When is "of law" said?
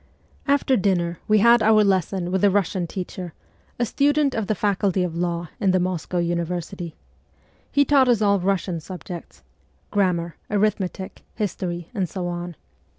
5.03-5.49